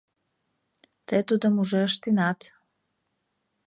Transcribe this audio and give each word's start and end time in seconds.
—Тый 1.07 1.21
тудым 1.29 1.53
уже 1.61 1.79
ыштенат. 1.89 2.39